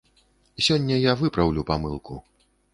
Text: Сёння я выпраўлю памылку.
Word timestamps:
Сёння 0.67 0.95
я 0.97 1.13
выпраўлю 1.21 1.61
памылку. 1.71 2.21